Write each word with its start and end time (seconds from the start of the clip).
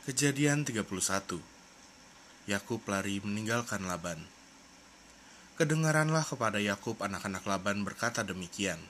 Kejadian 0.00 0.64
31 0.64 0.88
Yakub 2.48 2.80
lari 2.88 3.20
meninggalkan 3.20 3.84
Laban. 3.84 4.16
Kedengaranlah 5.60 6.24
kepada 6.24 6.56
Yakub 6.56 6.96
anak-anak 7.04 7.44
Laban 7.44 7.84
berkata 7.84 8.24
demikian. 8.24 8.80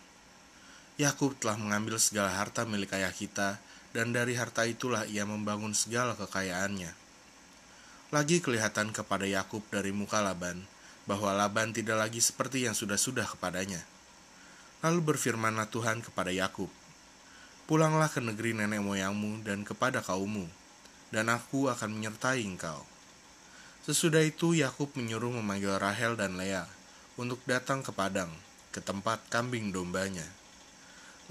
Yakub 1.03 1.35
telah 1.43 1.59
mengambil 1.59 1.99
segala 1.99 2.31
harta 2.31 2.63
milik 2.63 2.95
ayah 2.95 3.11
kita, 3.11 3.59
dan 3.91 4.15
dari 4.15 4.39
harta 4.39 4.63
itulah 4.71 5.03
ia 5.03 5.27
membangun 5.27 5.75
segala 5.75 6.15
kekayaannya. 6.15 6.95
Lagi 8.15 8.39
kelihatan 8.39 8.95
kepada 8.95 9.27
Yakub 9.27 9.67
dari 9.67 9.91
muka 9.91 10.23
Laban 10.23 10.63
bahwa 11.11 11.35
Laban 11.35 11.75
tidak 11.75 12.07
lagi 12.07 12.23
seperti 12.23 12.71
yang 12.71 12.79
sudah-sudah 12.79 13.27
kepadanya. 13.35 13.83
Lalu 14.87 15.11
berfirmanlah 15.11 15.67
Tuhan 15.75 16.07
kepada 16.07 16.31
Yakub, 16.31 16.71
"Pulanglah 17.67 18.07
ke 18.07 18.23
negeri 18.23 18.55
nenek 18.55 18.79
moyangmu 18.79 19.43
dan 19.43 19.67
kepada 19.67 20.07
kaummu, 20.07 20.60
dan 21.11 21.31
aku 21.31 21.71
akan 21.71 21.91
menyertai 21.99 22.43
engkau." 22.43 22.83
Sesudah 23.81 24.21
itu 24.21 24.53
Yakub 24.53 24.93
menyuruh 24.93 25.33
memanggil 25.41 25.75
Rahel 25.81 26.13
dan 26.15 26.37
Lea 26.37 26.69
untuk 27.17 27.41
datang 27.49 27.81
ke 27.81 27.91
padang, 27.91 28.29
ke 28.71 28.79
tempat 28.79 29.25
kambing 29.33 29.73
dombanya. 29.73 30.29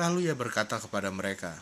Lalu 0.02 0.28
ia 0.28 0.36
berkata 0.36 0.82
kepada 0.82 1.14
mereka, 1.14 1.62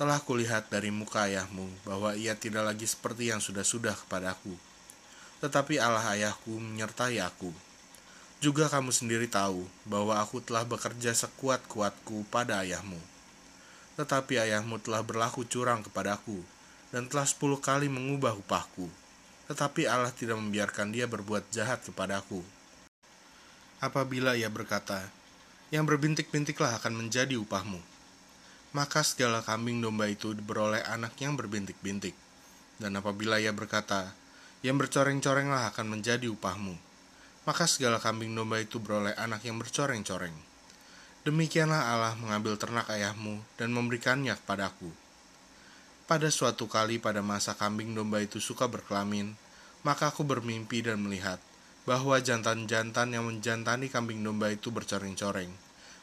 Telah 0.00 0.16
kulihat 0.16 0.72
dari 0.72 0.88
muka 0.88 1.28
ayahmu 1.28 1.68
bahwa 1.84 2.16
ia 2.16 2.32
tidak 2.32 2.72
lagi 2.72 2.88
seperti 2.88 3.28
yang 3.28 3.36
sudah-sudah 3.36 3.92
kepadaku. 3.92 4.56
Tetapi 5.44 5.76
Allah 5.76 6.16
ayahku 6.16 6.56
menyertai 6.56 7.20
aku. 7.20 7.52
Juga 8.40 8.72
kamu 8.72 8.96
sendiri 8.96 9.28
tahu 9.28 9.68
bahwa 9.84 10.16
aku 10.16 10.40
telah 10.40 10.64
bekerja 10.64 11.12
sekuat-kuatku 11.12 12.24
pada 12.32 12.64
ayahmu. 12.64 12.96
Tetapi 14.00 14.40
ayahmu 14.40 14.80
telah 14.80 15.04
berlaku 15.04 15.44
curang 15.44 15.84
kepadaku 15.84 16.40
dan 16.90 17.06
telah 17.06 17.26
sepuluh 17.26 17.58
kali 17.58 17.86
mengubah 17.86 18.34
upahku. 18.34 18.90
Tetapi 19.50 19.86
Allah 19.86 20.14
tidak 20.14 20.38
membiarkan 20.38 20.94
dia 20.94 21.10
berbuat 21.10 21.50
jahat 21.50 21.82
kepadaku. 21.82 22.42
Apabila 23.82 24.36
ia 24.38 24.46
berkata, 24.46 25.10
yang 25.70 25.86
berbintik-bintiklah 25.86 26.78
akan 26.82 27.06
menjadi 27.06 27.38
upahmu. 27.38 27.78
Maka 28.70 29.02
segala 29.02 29.42
kambing 29.42 29.82
domba 29.82 30.06
itu 30.06 30.34
beroleh 30.34 30.82
anak 30.86 31.18
yang 31.18 31.34
berbintik-bintik. 31.34 32.14
Dan 32.78 32.94
apabila 32.98 33.42
ia 33.42 33.50
berkata, 33.50 34.14
yang 34.62 34.76
bercoreng-corenglah 34.78 35.72
akan 35.74 35.98
menjadi 35.98 36.28
upahmu. 36.30 36.76
Maka 37.48 37.64
segala 37.64 37.96
kambing 37.98 38.36
domba 38.36 38.60
itu 38.60 38.78
beroleh 38.78 39.16
anak 39.16 39.42
yang 39.48 39.56
bercoreng-coreng. 39.58 40.36
Demikianlah 41.24 41.96
Allah 41.96 42.14
mengambil 42.20 42.60
ternak 42.60 42.86
ayahmu 42.92 43.40
dan 43.56 43.72
memberikannya 43.72 44.36
kepadaku. 44.44 44.92
Pada 46.10 46.26
suatu 46.26 46.66
kali 46.66 46.98
pada 46.98 47.22
masa 47.22 47.54
kambing 47.54 47.94
domba 47.94 48.18
itu 48.18 48.42
suka 48.42 48.66
berkelamin, 48.66 49.30
maka 49.86 50.10
aku 50.10 50.26
bermimpi 50.26 50.82
dan 50.82 50.98
melihat 50.98 51.38
bahwa 51.86 52.18
jantan-jantan 52.18 53.14
yang 53.14 53.30
menjantani 53.30 53.86
kambing 53.86 54.18
domba 54.18 54.50
itu 54.50 54.74
bercoreng-coreng, 54.74 55.54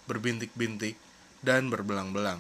berbintik-bintik, 0.08 0.96
dan 1.44 1.68
berbelang-belang. 1.68 2.40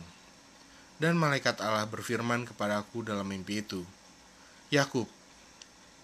Dan 0.95 1.19
malaikat 1.19 1.59
Allah 1.59 1.83
berfirman 1.91 2.47
kepadaku 2.47 3.03
dalam 3.03 3.27
mimpi 3.27 3.59
itu, 3.59 3.83
Yakub, 4.71 5.11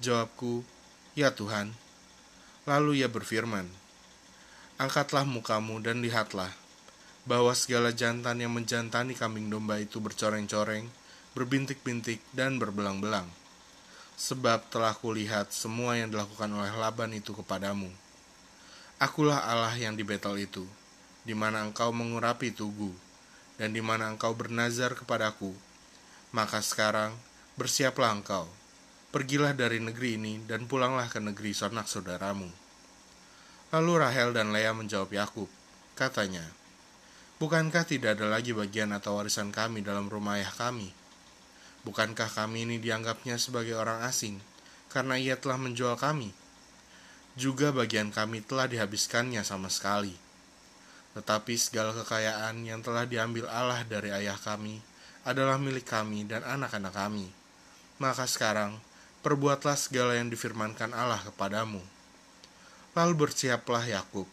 jawabku, 0.03 0.67
ya 1.15 1.31
Tuhan. 1.31 1.71
Lalu 2.67 2.99
ia 2.99 3.07
berfirman, 3.07 3.71
Angkatlah 4.83 5.23
mukamu 5.23 5.79
dan 5.79 6.03
lihatlah, 6.03 6.51
bahwa 7.23 7.55
segala 7.55 7.95
jantan 7.95 8.43
yang 8.43 8.51
menjantani 8.51 9.15
kambing 9.15 9.47
domba 9.47 9.79
itu 9.79 10.03
bercoreng-coreng, 10.03 10.91
berbintik-bintik, 11.33 12.21
dan 12.29 12.61
berbelang-belang. 12.61 13.25
Sebab 14.13 14.69
telah 14.69 14.93
kulihat 14.93 15.49
semua 15.49 15.97
yang 15.97 16.13
dilakukan 16.13 16.45
oleh 16.53 16.69
Laban 16.77 17.09
itu 17.17 17.33
kepadamu. 17.33 17.89
Akulah 19.01 19.41
Allah 19.41 19.73
yang 19.73 19.97
di 19.97 20.05
Betel 20.05 20.37
itu, 20.45 20.63
di 21.25 21.33
mana 21.33 21.65
engkau 21.65 21.89
mengurapi 21.89 22.53
tugu, 22.53 22.93
dan 23.57 23.73
di 23.73 23.81
mana 23.81 24.13
engkau 24.13 24.37
bernazar 24.37 24.93
kepadaku. 24.93 25.57
Maka 26.29 26.61
sekarang, 26.61 27.17
bersiaplah 27.57 28.13
engkau, 28.13 28.45
pergilah 29.09 29.57
dari 29.57 29.81
negeri 29.81 30.21
ini, 30.21 30.33
dan 30.45 30.69
pulanglah 30.69 31.09
ke 31.09 31.17
negeri 31.17 31.57
sanak 31.57 31.89
saudaramu. 31.89 32.47
Lalu 33.73 33.91
Rahel 33.97 34.29
dan 34.37 34.53
Lea 34.53 34.69
menjawab 34.69 35.09
Yakub, 35.09 35.49
katanya, 35.97 36.45
Bukankah 37.41 37.83
tidak 37.83 38.21
ada 38.21 38.29
lagi 38.29 38.53
bagian 38.53 38.93
atau 38.93 39.17
warisan 39.17 39.49
kami 39.49 39.81
dalam 39.81 40.05
rumah 40.05 40.37
ayah 40.37 40.53
kami?' 40.53 41.02
Bukankah 41.83 42.31
kami 42.31 42.63
ini 42.63 42.79
dianggapnya 42.79 43.35
sebagai 43.35 43.75
orang 43.75 44.07
asing 44.07 44.39
karena 44.87 45.19
ia 45.19 45.35
telah 45.35 45.59
menjual 45.59 45.99
kami? 45.99 46.31
Juga 47.35 47.75
bagian 47.75 48.07
kami 48.07 48.39
telah 48.39 48.71
dihabiskannya 48.71 49.43
sama 49.43 49.67
sekali. 49.67 50.15
Tetapi 51.11 51.53
segala 51.59 51.91
kekayaan 51.91 52.63
yang 52.63 52.79
telah 52.79 53.03
diambil 53.03 53.51
Allah 53.51 53.83
dari 53.83 54.15
ayah 54.15 54.39
kami 54.39 54.79
adalah 55.27 55.59
milik 55.59 55.83
kami 55.83 56.23
dan 56.23 56.39
anak-anak 56.47 56.95
kami. 56.95 57.27
Maka 57.99 58.31
sekarang, 58.31 58.79
perbuatlah 59.19 59.75
segala 59.75 60.15
yang 60.15 60.31
difirmankan 60.31 60.95
Allah 60.95 61.19
kepadamu. 61.19 61.83
Lalu 62.95 63.13
bersiaplah 63.27 63.83
Yakub, 63.83 64.25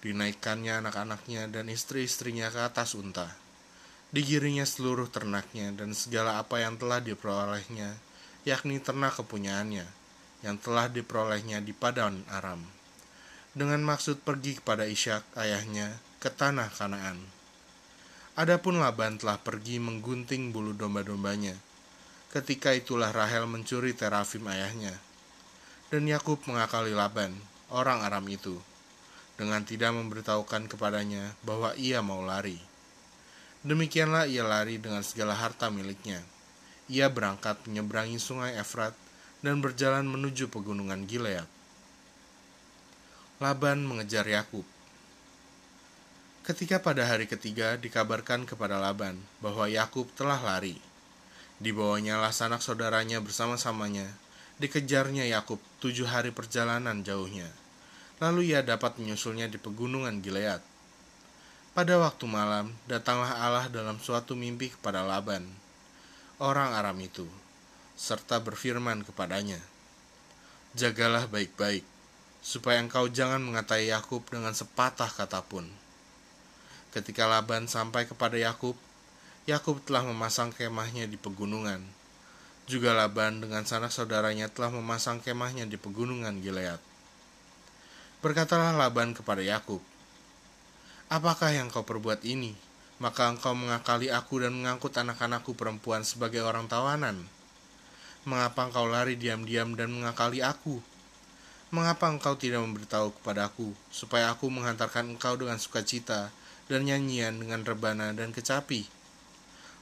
dinaikkannya 0.00 0.78
anak-anaknya 0.78 1.50
dan 1.50 1.66
istri-istrinya 1.66 2.54
ke 2.54 2.60
atas 2.62 2.94
unta 2.94 3.43
Digirinya 4.14 4.62
seluruh 4.62 5.10
ternaknya 5.10 5.74
dan 5.74 5.90
segala 5.90 6.38
apa 6.38 6.62
yang 6.62 6.78
telah 6.78 7.02
diperolehnya, 7.02 7.98
yakni 8.46 8.78
ternak 8.78 9.18
kepunyaannya, 9.18 9.82
yang 10.46 10.54
telah 10.54 10.86
diperolehnya 10.86 11.58
di 11.58 11.74
Padan 11.74 12.22
Aram. 12.30 12.62
Dengan 13.58 13.82
maksud 13.82 14.22
pergi 14.22 14.62
kepada 14.62 14.86
Ishak 14.86 15.34
ayahnya 15.34 15.98
ke 16.22 16.30
tanah 16.30 16.70
Kanaan. 16.70 17.18
Adapun 18.38 18.78
Laban 18.78 19.18
telah 19.18 19.34
pergi 19.34 19.82
menggunting 19.82 20.54
bulu 20.54 20.78
domba-dombanya. 20.78 21.58
Ketika 22.30 22.70
itulah 22.70 23.10
Rahel 23.10 23.50
mencuri 23.50 23.98
terafim 23.98 24.46
ayahnya. 24.46 24.94
Dan 25.90 26.06
Yakub 26.06 26.38
mengakali 26.46 26.94
Laban, 26.94 27.34
orang 27.66 28.06
Aram 28.06 28.30
itu, 28.30 28.62
dengan 29.34 29.66
tidak 29.66 29.90
memberitahukan 29.90 30.70
kepadanya 30.70 31.34
bahwa 31.42 31.74
ia 31.74 31.98
mau 31.98 32.22
lari. 32.22 32.73
Demikianlah 33.64 34.28
ia 34.28 34.44
lari 34.44 34.76
dengan 34.76 35.00
segala 35.00 35.32
harta 35.32 35.72
miliknya. 35.72 36.20
Ia 36.92 37.08
berangkat 37.08 37.64
menyeberangi 37.64 38.20
sungai 38.20 38.60
Efrat 38.60 38.92
dan 39.40 39.64
berjalan 39.64 40.04
menuju 40.04 40.52
pegunungan 40.52 41.08
Gilead. 41.08 41.48
Laban 43.40 43.88
mengejar 43.88 44.28
Yakub. 44.28 44.68
Ketika 46.44 46.76
pada 46.76 47.08
hari 47.08 47.24
ketiga 47.24 47.80
dikabarkan 47.80 48.44
kepada 48.44 48.76
Laban 48.76 49.16
bahwa 49.40 49.64
Yakub 49.64 50.12
telah 50.12 50.36
lari, 50.44 50.76
dibawanya 51.56 52.20
lah 52.20 52.36
sanak 52.36 52.60
saudaranya 52.60 53.24
bersama-samanya, 53.24 54.12
dikejarnya 54.60 55.24
Yakub 55.24 55.56
tujuh 55.80 56.04
hari 56.04 56.36
perjalanan 56.36 57.00
jauhnya. 57.00 57.48
Lalu 58.20 58.52
ia 58.52 58.60
dapat 58.60 59.00
menyusulnya 59.00 59.48
di 59.48 59.56
pegunungan 59.56 60.20
Gilead. 60.20 60.73
Pada 61.74 61.98
waktu 61.98 62.30
malam, 62.30 62.70
datanglah 62.86 63.34
Allah 63.34 63.66
dalam 63.66 63.98
suatu 63.98 64.38
mimpi 64.38 64.70
kepada 64.70 65.02
Laban, 65.02 65.42
orang 66.38 66.70
Aram 66.70 66.94
itu, 67.02 67.26
serta 67.98 68.38
berfirman 68.38 69.02
kepadanya, 69.02 69.58
Jagalah 70.78 71.26
baik-baik, 71.26 71.82
supaya 72.46 72.78
engkau 72.78 73.10
jangan 73.10 73.42
mengatai 73.42 73.90
Yakub 73.90 74.22
dengan 74.30 74.54
sepatah 74.54 75.10
kata 75.10 75.42
pun. 75.42 75.66
Ketika 76.94 77.26
Laban 77.26 77.66
sampai 77.66 78.06
kepada 78.06 78.38
Yakub, 78.38 78.78
Yakub 79.50 79.82
telah 79.82 80.06
memasang 80.06 80.54
kemahnya 80.54 81.10
di 81.10 81.18
pegunungan. 81.18 81.82
Juga 82.70 82.94
Laban 82.94 83.42
dengan 83.42 83.66
sanak 83.66 83.90
saudaranya 83.90 84.46
telah 84.46 84.70
memasang 84.70 85.18
kemahnya 85.18 85.66
di 85.66 85.74
pegunungan 85.74 86.38
Gilead. 86.38 86.78
Berkatalah 88.22 88.78
Laban 88.78 89.10
kepada 89.10 89.42
Yakub, 89.42 89.82
Apakah 91.12 91.52
yang 91.52 91.68
kau 91.68 91.84
perbuat 91.84 92.24
ini? 92.24 92.56
Maka 92.96 93.28
engkau 93.28 93.52
mengakali 93.52 94.08
aku 94.08 94.40
dan 94.40 94.56
mengangkut 94.56 94.96
anak-anakku 94.96 95.52
perempuan 95.52 96.00
sebagai 96.00 96.40
orang 96.40 96.64
tawanan. 96.64 97.28
Mengapa 98.24 98.64
engkau 98.64 98.88
lari 98.88 99.20
diam-diam 99.20 99.76
dan 99.76 99.92
mengakali 99.92 100.40
aku? 100.40 100.80
Mengapa 101.68 102.08
engkau 102.08 102.40
tidak 102.40 102.64
memberitahu 102.64 103.12
kepadaku, 103.20 103.76
supaya 103.92 104.32
aku 104.32 104.48
menghantarkan 104.48 105.12
engkau 105.18 105.36
dengan 105.36 105.60
sukacita 105.60 106.32
dan 106.70 106.88
nyanyian 106.88 107.36
dengan 107.36 107.66
rebana 107.66 108.16
dan 108.16 108.32
kecapi? 108.32 108.88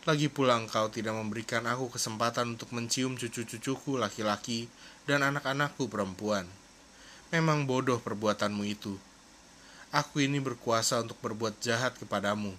Lagi 0.03 0.27
pula 0.27 0.59
engkau 0.59 0.91
tidak 0.91 1.15
memberikan 1.15 1.63
aku 1.71 1.87
kesempatan 1.95 2.59
untuk 2.59 2.75
mencium 2.75 3.15
cucu-cucuku 3.15 3.95
laki-laki 3.95 4.67
dan 5.07 5.23
anak-anakku 5.23 5.87
perempuan. 5.87 6.51
Memang 7.31 7.71
bodoh 7.71 8.03
perbuatanmu 8.03 8.67
itu, 8.67 8.99
Aku 9.93 10.25
ini 10.25 10.41
berkuasa 10.41 11.05
untuk 11.05 11.21
berbuat 11.21 11.61
jahat 11.61 11.93
kepadamu, 12.01 12.57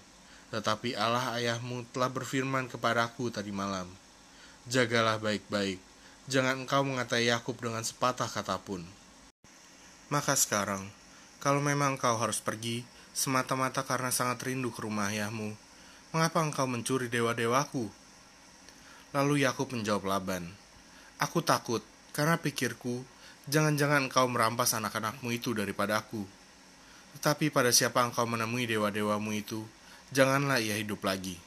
tetapi 0.54 0.94
Allah 0.94 1.34
ayahmu 1.34 1.82
telah 1.90 2.06
berfirman 2.06 2.70
kepadaku 2.70 3.34
tadi 3.34 3.50
malam, 3.50 3.90
Jagalah 4.70 5.18
baik-baik, 5.18 5.82
jangan 6.30 6.62
engkau 6.62 6.86
mengatai 6.86 7.34
Yakub 7.34 7.58
dengan 7.58 7.82
sepatah 7.82 8.30
kata 8.30 8.62
pun. 8.62 8.86
Maka 10.14 10.38
sekarang, 10.38 10.86
kalau 11.42 11.58
memang 11.58 11.98
engkau 11.98 12.22
harus 12.22 12.38
pergi, 12.38 12.86
semata-mata 13.18 13.82
karena 13.82 14.14
sangat 14.14 14.46
rindu 14.46 14.70
ke 14.70 14.86
rumah 14.86 15.10
ayahmu, 15.10 15.58
mengapa 16.14 16.38
engkau 16.38 16.70
mencuri 16.70 17.10
dewa-dewaku? 17.10 17.90
Lalu 19.10 19.42
Yakub 19.42 19.74
menjawab 19.74 20.06
Laban, 20.06 20.54
Aku 21.18 21.42
takut, 21.42 21.82
karena 22.14 22.38
pikirku, 22.38 23.02
jangan-jangan 23.50 24.06
engkau 24.06 24.30
merampas 24.30 24.78
anak-anakmu 24.78 25.34
itu 25.34 25.58
daripada 25.58 25.98
aku. 25.98 26.43
Tetapi 27.20 27.54
pada 27.54 27.70
siapa 27.70 28.02
engkau 28.02 28.26
menemui 28.26 28.66
dewa-dewamu 28.66 29.34
itu, 29.36 29.66
janganlah 30.10 30.62
ia 30.62 30.78
hidup 30.78 31.02
lagi.' 31.06 31.38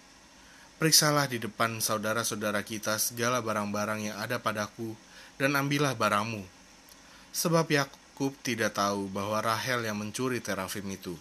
Periksalah 0.76 1.24
di 1.24 1.40
depan 1.40 1.80
saudara-saudara 1.80 2.60
kita 2.60 3.00
segala 3.00 3.40
barang-barang 3.40 4.12
yang 4.12 4.16
ada 4.20 4.36
padaku, 4.36 4.92
dan 5.40 5.56
ambillah 5.56 5.96
barangmu. 5.96 6.44
Sebab 7.32 7.68
Yakub 7.68 8.32
tidak 8.44 8.76
tahu 8.76 9.08
bahwa 9.08 9.40
Rahel 9.40 9.84
yang 9.84 9.96
mencuri 9.96 10.40
terafim 10.40 10.84
itu. 10.88 11.16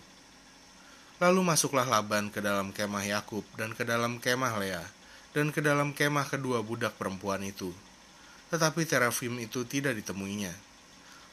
Lalu 1.23 1.39
masuklah 1.47 1.87
Laban 1.87 2.27
ke 2.31 2.43
dalam 2.43 2.75
kemah 2.75 3.07
Yakub 3.07 3.47
dan 3.55 3.71
ke 3.71 3.87
dalam 3.87 4.19
kemah 4.19 4.59
Lea 4.59 4.83
dan 5.31 5.51
ke 5.51 5.63
dalam 5.63 5.95
kemah 5.95 6.27
kedua 6.27 6.59
budak 6.59 6.95
perempuan 6.99 7.43
itu. 7.43 7.71
Tetapi 8.51 8.83
terafim 8.83 9.39
itu 9.39 9.63
tidak 9.63 9.95
ditemuinya. 9.99 10.51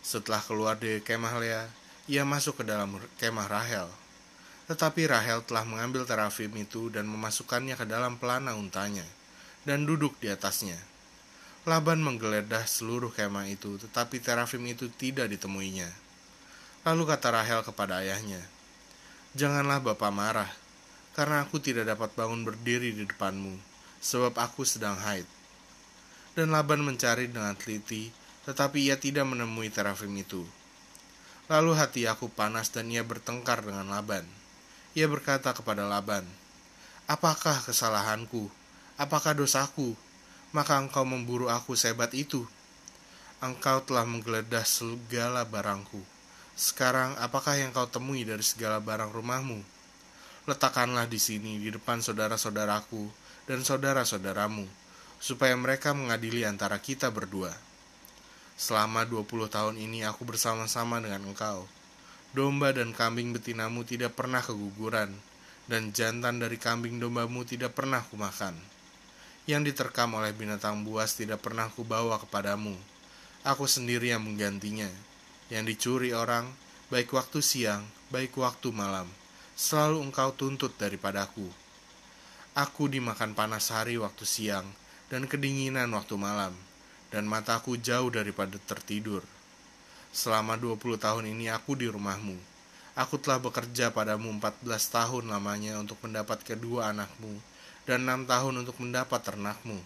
Setelah 0.02 0.42
keluar 0.42 0.74
dari 0.78 1.02
kemah 1.02 1.34
Lea, 1.38 1.62
ia 2.10 2.26
masuk 2.26 2.60
ke 2.60 2.64
dalam 2.66 2.98
kemah 3.18 3.48
Rahel 3.50 3.88
tetapi 4.72 5.10
Rahel 5.10 5.42
telah 5.44 5.66
mengambil 5.66 6.06
terafim 6.06 6.48
itu 6.54 6.88
dan 6.88 7.04
memasukkannya 7.10 7.74
ke 7.74 7.84
dalam 7.84 8.16
pelana 8.16 8.54
untanya, 8.54 9.04
dan 9.66 9.84
duduk 9.84 10.16
di 10.22 10.30
atasnya. 10.30 10.78
Laban 11.68 12.02
menggeledah 12.02 12.66
seluruh 12.66 13.12
kemah 13.12 13.52
itu, 13.52 13.78
tetapi 13.78 14.18
terafim 14.22 14.62
itu 14.66 14.88
tidak 14.96 15.30
ditemuinya. 15.30 15.86
Lalu 16.88 17.02
kata 17.04 17.28
Rahel 17.36 17.60
kepada 17.62 18.02
ayahnya, 18.02 18.40
Janganlah 19.36 19.84
Bapak 19.84 20.08
marah, 20.08 20.50
karena 21.12 21.44
aku 21.44 21.60
tidak 21.60 21.92
dapat 21.92 22.08
bangun 22.16 22.40
berdiri 22.40 22.96
di 22.96 23.04
depanmu, 23.04 23.60
sebab 24.00 24.34
aku 24.40 24.64
sedang 24.64 24.96
haid. 24.98 25.28
Dan 26.32 26.48
Laban 26.48 26.80
mencari 26.80 27.28
dengan 27.28 27.52
teliti, 27.60 28.08
tetapi 28.48 28.88
ia 28.88 28.96
tidak 28.96 29.28
menemui 29.28 29.68
terafim 29.68 30.10
itu. 30.16 30.42
Lalu 31.50 31.74
hati 31.74 32.06
aku 32.06 32.30
panas 32.30 32.70
dan 32.70 32.86
ia 32.86 33.02
bertengkar 33.02 33.66
dengan 33.66 33.90
Laban. 33.90 34.22
Ia 34.94 35.10
berkata 35.10 35.50
kepada 35.50 35.82
Laban, 35.88 36.22
Apakah 37.10 37.58
kesalahanku? 37.66 38.46
Apakah 38.94 39.34
dosaku? 39.34 39.98
Maka 40.54 40.78
engkau 40.78 41.02
memburu 41.02 41.50
aku 41.50 41.74
sebat 41.74 42.14
itu. 42.14 42.46
Engkau 43.42 43.82
telah 43.82 44.06
menggeledah 44.06 44.62
segala 44.62 45.42
barangku. 45.42 45.98
Sekarang 46.54 47.18
apakah 47.18 47.58
yang 47.58 47.74
kau 47.74 47.90
temui 47.90 48.22
dari 48.22 48.44
segala 48.46 48.78
barang 48.78 49.10
rumahmu? 49.10 49.64
Letakkanlah 50.46 51.10
di 51.10 51.18
sini 51.18 51.58
di 51.58 51.74
depan 51.74 51.98
saudara-saudaraku 51.98 53.10
dan 53.50 53.66
saudara-saudaramu, 53.66 54.68
supaya 55.18 55.58
mereka 55.58 55.90
mengadili 55.90 56.46
antara 56.46 56.78
kita 56.78 57.10
berdua. 57.10 57.50
Selama 58.56 59.04
20 59.08 59.48
tahun 59.50 59.74
ini 59.80 60.04
aku 60.06 60.24
bersama-sama 60.28 60.98
dengan 61.02 61.28
engkau 61.28 61.66
domba 62.32 62.72
dan 62.72 62.96
kambing 62.96 63.36
betinamu 63.36 63.84
tidak 63.84 64.16
pernah 64.16 64.40
keguguran, 64.40 65.12
dan 65.68 65.92
jantan 65.92 66.40
dari 66.40 66.56
kambing 66.56 66.96
dombamu 66.96 67.44
tidak 67.44 67.76
pernah 67.76 68.00
kumakan. 68.08 68.56
Yang 69.44 69.72
diterkam 69.72 70.16
oleh 70.16 70.32
binatang 70.32 70.80
buas 70.80 71.12
tidak 71.12 71.44
pernah 71.44 71.68
kubawa 71.68 72.16
kepadamu. 72.24 72.72
Aku 73.44 73.68
sendiri 73.68 74.16
yang 74.16 74.24
menggantinya. 74.24 74.88
Yang 75.52 75.76
dicuri 75.76 76.16
orang, 76.16 76.48
baik 76.88 77.12
waktu 77.12 77.44
siang, 77.44 77.84
baik 78.08 78.32
waktu 78.40 78.72
malam, 78.72 79.10
selalu 79.52 80.08
engkau 80.08 80.32
tuntut 80.32 80.72
daripadaku. 80.80 81.44
Aku 82.56 82.88
dimakan 82.88 83.36
panas 83.36 83.68
hari 83.68 84.00
waktu 84.00 84.24
siang, 84.24 84.64
dan 85.12 85.28
kedinginan 85.28 85.92
waktu 85.92 86.16
malam, 86.16 86.56
dan 87.12 87.28
mataku 87.28 87.76
jauh 87.76 88.08
daripada 88.08 88.56
tertidur. 88.64 89.20
Selama 90.10 90.56
20 90.56 90.96
tahun 90.96 91.24
ini 91.28 91.52
aku 91.52 91.76
di 91.76 91.86
rumahmu. 91.86 92.36
Aku 92.92 93.16
telah 93.16 93.40
bekerja 93.40 93.92
padamu 93.92 94.28
14 94.36 94.64
tahun 94.68 95.24
lamanya 95.28 95.80
untuk 95.80 95.96
mendapat 96.04 96.44
kedua 96.44 96.92
anakmu, 96.92 97.40
dan 97.88 98.04
enam 98.04 98.24
tahun 98.28 98.64
untuk 98.64 98.76
mendapat 98.80 99.20
ternakmu. 99.24 99.80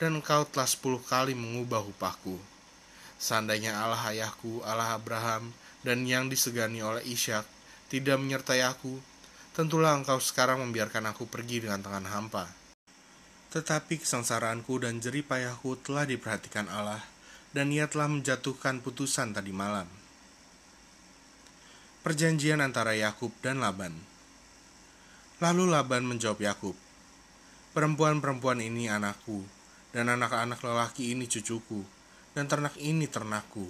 Dan 0.00 0.20
engkau 0.20 0.44
telah 0.48 0.68
sepuluh 0.68 1.00
kali 1.00 1.36
mengubah 1.36 1.84
upahku. 1.84 2.40
Seandainya 3.20 3.76
Allah 3.76 4.00
ayahku, 4.12 4.64
Allah 4.64 4.96
Abraham, 4.96 5.52
dan 5.84 6.02
yang 6.08 6.32
disegani 6.32 6.80
oleh 6.80 7.04
Ishak 7.04 7.44
tidak 7.92 8.16
menyertai 8.16 8.64
aku, 8.64 8.96
tentulah 9.52 9.92
engkau 9.92 10.16
sekarang 10.16 10.58
membiarkan 10.64 11.12
aku 11.12 11.28
pergi 11.28 11.68
dengan 11.68 11.84
tangan 11.84 12.08
hampa. 12.08 12.44
Tetapi 13.52 14.00
kesengsaraanku 14.00 14.80
dan 14.80 14.98
jerih 15.04 15.28
payahku 15.28 15.76
telah 15.84 16.08
diperhatikan 16.08 16.72
Allah, 16.72 17.04
dan 17.52 17.68
ia 17.68 17.84
telah 17.84 18.08
menjatuhkan 18.08 18.80
putusan 18.80 19.36
tadi 19.36 19.52
malam. 19.52 19.84
Perjanjian 22.00 22.64
antara 22.64 22.96
Yakub 22.96 23.30
dan 23.44 23.60
Laban. 23.60 23.94
Lalu 25.38 25.68
Laban 25.68 26.08
menjawab 26.08 26.40
Yakub, 26.40 26.74
"Perempuan-perempuan 27.76 28.64
ini 28.64 28.88
anakku, 28.88 29.44
dan 29.92 30.08
anak-anak 30.08 30.58
lelaki 30.64 31.12
ini 31.12 31.28
cucuku, 31.28 31.84
dan 32.32 32.48
ternak 32.48 32.74
ini 32.80 33.04
ternakku. 33.04 33.68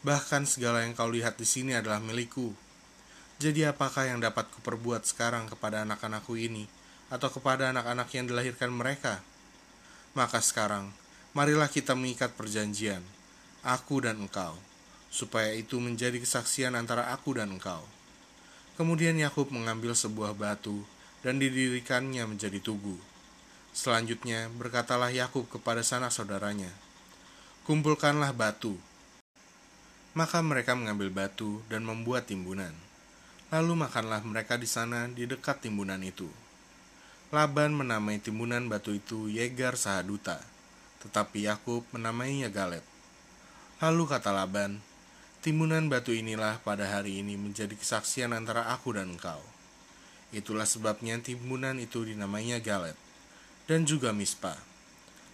Bahkan 0.00 0.48
segala 0.48 0.82
yang 0.82 0.96
kau 0.96 1.12
lihat 1.12 1.36
di 1.36 1.44
sini 1.44 1.76
adalah 1.76 2.00
milikku. 2.00 2.56
Jadi 3.36 3.68
apakah 3.68 4.08
yang 4.08 4.20
dapat 4.20 4.48
kuperbuat 4.48 5.04
sekarang 5.04 5.48
kepada 5.48 5.84
anak-anakku 5.84 6.36
ini, 6.40 6.64
atau 7.10 7.28
kepada 7.28 7.74
anak-anak 7.74 8.08
yang 8.14 8.30
dilahirkan 8.30 8.70
mereka? 8.70 9.20
Maka 10.14 10.38
sekarang, 10.38 10.94
marilah 11.36 11.68
kita 11.70 11.98
mengikat 11.98 12.34
perjanjian, 12.34 13.02
aku 13.66 14.02
dan 14.02 14.22
engkau, 14.22 14.56
supaya 15.10 15.52
itu 15.52 15.76
menjadi 15.82 16.16
kesaksian 16.22 16.78
antara 16.78 17.10
aku 17.10 17.36
dan 17.36 17.50
engkau. 17.50 17.82
Kemudian 18.80 19.18
Yakub 19.20 19.52
mengambil 19.52 19.92
sebuah 19.92 20.32
batu 20.32 20.86
dan 21.20 21.36
didirikannya 21.36 22.24
menjadi 22.24 22.58
tugu. 22.64 22.96
Selanjutnya 23.70 24.50
berkatalah 24.56 25.12
Yakub 25.12 25.46
kepada 25.46 25.84
sanak 25.84 26.10
saudaranya, 26.10 26.72
"Kumpulkanlah 27.68 28.32
batu." 28.32 28.74
Maka 30.10 30.42
mereka 30.42 30.74
mengambil 30.74 31.06
batu 31.12 31.62
dan 31.70 31.86
membuat 31.86 32.26
timbunan. 32.26 32.74
Lalu 33.54 33.86
makanlah 33.86 34.26
mereka 34.26 34.58
di 34.58 34.66
sana 34.66 35.06
di 35.06 35.22
dekat 35.22 35.62
timbunan 35.62 36.02
itu. 36.02 36.26
Laban 37.30 37.74
menamai 37.78 38.18
timbunan 38.18 38.66
batu 38.66 38.94
itu 38.94 39.30
Yegar 39.30 39.78
Sahaduta 39.78 40.42
tetapi 41.00 41.48
Yakub 41.48 41.80
menamainya 41.96 42.52
Galet. 42.52 42.84
Lalu 43.80 44.04
kata 44.04 44.36
Laban, 44.36 44.84
Timbunan 45.40 45.88
batu 45.88 46.12
inilah 46.12 46.60
pada 46.60 46.84
hari 46.84 47.24
ini 47.24 47.32
menjadi 47.32 47.72
kesaksian 47.72 48.36
antara 48.36 48.68
aku 48.76 48.92
dan 48.92 49.16
engkau. 49.16 49.40
Itulah 50.36 50.68
sebabnya 50.68 51.16
timbunan 51.16 51.80
itu 51.80 52.04
dinamainya 52.04 52.60
Galet, 52.60 52.92
dan 53.64 53.88
juga 53.88 54.12
Mispa. 54.12 54.60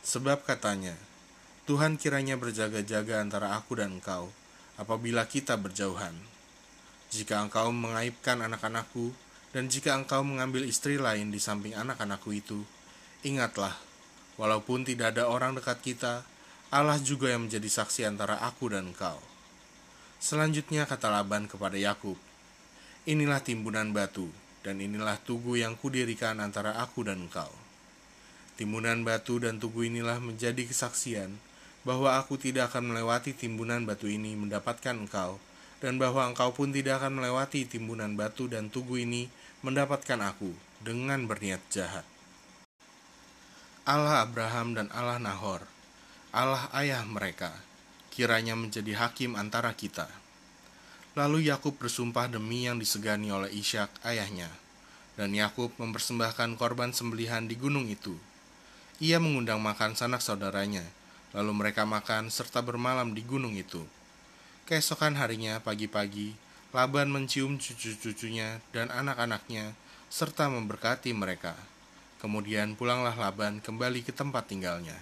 Sebab 0.07 0.47
katanya, 0.47 0.95
Tuhan 1.67 1.99
kiranya 1.99 2.39
berjaga-jaga 2.39 3.19
antara 3.19 3.59
aku 3.59 3.83
dan 3.83 3.99
engkau, 3.99 4.31
apabila 4.79 5.27
kita 5.27 5.59
berjauhan. 5.59 6.15
Jika 7.11 7.43
engkau 7.43 7.75
mengaibkan 7.75 8.47
anak-anakku, 8.47 9.11
dan 9.57 9.73
jika 9.73 9.97
engkau 9.97 10.21
mengambil 10.21 10.69
istri 10.69 11.01
lain 11.01 11.33
di 11.33 11.41
samping 11.41 11.73
anak-anakku 11.73 12.29
itu, 12.37 12.61
ingatlah 13.25 13.73
Walaupun 14.37 14.85
tidak 14.85 15.17
ada 15.17 15.33
orang 15.33 15.57
dekat 15.57 15.81
kita, 15.81 16.21
Allah 16.69 17.01
juga 17.01 17.33
yang 17.33 17.49
menjadi 17.49 17.65
saksi 17.65 18.05
antara 18.05 18.37
aku 18.45 18.69
dan 18.69 18.93
engkau. 18.93 19.17
Selanjutnya 20.21 20.85
kata 20.85 21.09
Laban 21.09 21.49
kepada 21.49 21.77
Yakub, 21.77 22.21
Inilah 23.09 23.41
timbunan 23.41 23.97
batu, 23.97 24.29
dan 24.61 24.83
inilah 24.83 25.17
tugu 25.25 25.57
yang 25.57 25.79
kudirikan 25.79 26.37
antara 26.43 26.77
aku 26.77 27.07
dan 27.07 27.25
engkau. 27.31 27.49
Timbunan 28.61 29.07
batu 29.07 29.41
dan 29.41 29.57
tugu 29.57 29.89
inilah 29.89 30.21
menjadi 30.21 30.69
kesaksian 30.69 31.33
bahwa 31.87 32.19
aku 32.19 32.37
tidak 32.37 32.75
akan 32.75 32.93
melewati 32.93 33.33
timbunan 33.33 33.87
batu 33.89 34.11
ini 34.11 34.35
mendapatkan 34.37 34.97
engkau, 35.07 35.39
dan 35.81 36.01
bahwa 36.01 36.25
engkau 36.25 36.53
pun 36.57 36.73
tidak 36.73 37.05
akan 37.05 37.21
melewati 37.21 37.69
timbunan 37.69 38.17
batu 38.17 38.49
dan 38.49 38.73
tugu 38.73 39.01
ini 39.01 39.29
mendapatkan 39.61 40.21
aku 40.23 40.53
dengan 40.81 41.29
berniat 41.29 41.61
jahat. 41.69 42.05
Allah 43.87 44.27
Abraham 44.27 44.75
dan 44.75 44.91
Allah 44.91 45.23
Nahor, 45.23 45.63
Allah 46.35 46.67
ayah 46.75 47.07
mereka, 47.07 47.55
kiranya 48.11 48.59
menjadi 48.59 48.99
hakim 48.99 49.39
antara 49.39 49.71
kita. 49.79 50.11
Lalu 51.15 51.49
Yakub 51.49 51.79
bersumpah 51.79 52.29
demi 52.29 52.67
yang 52.67 52.77
disegani 52.77 53.31
oleh 53.31 53.49
Ishak 53.55 53.89
ayahnya, 54.05 54.51
dan 55.17 55.33
Yakub 55.33 55.73
mempersembahkan 55.81 56.61
korban 56.61 56.93
sembelihan 56.93 57.49
di 57.49 57.57
gunung 57.57 57.89
itu. 57.89 58.19
ia 58.97 59.21
mengundang 59.21 59.61
makan 59.61 59.93
sanak 59.93 60.25
saudaranya, 60.25 60.85
lalu 61.37 61.53
mereka 61.53 61.85
makan 61.85 62.33
serta 62.33 62.65
bermalam 62.65 63.13
di 63.13 63.21
gunung 63.21 63.53
itu. 63.53 63.85
Keesokan 64.67 65.15
harinya 65.15 65.63
pagi-pagi, 65.63 66.35
Laban 66.75 67.07
mencium 67.15 67.55
cucu-cucunya 67.55 68.59
dan 68.75 68.91
anak-anaknya, 68.91 69.79
serta 70.11 70.51
memberkati 70.51 71.15
mereka. 71.15 71.55
Kemudian 72.19 72.75
pulanglah 72.75 73.15
Laban 73.15 73.63
kembali 73.63 74.03
ke 74.03 74.11
tempat 74.11 74.51
tinggalnya. 74.51 74.99